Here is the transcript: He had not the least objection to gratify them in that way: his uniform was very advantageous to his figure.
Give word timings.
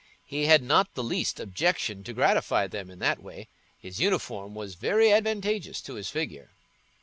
He 0.25 0.47
had 0.47 0.63
not 0.63 0.95
the 0.95 1.03
least 1.03 1.39
objection 1.39 2.03
to 2.05 2.13
gratify 2.13 2.65
them 2.65 2.89
in 2.89 2.97
that 2.97 3.21
way: 3.21 3.49
his 3.77 3.99
uniform 3.99 4.55
was 4.55 4.73
very 4.73 5.11
advantageous 5.13 5.79
to 5.81 5.93
his 5.93 6.09
figure. 6.09 6.49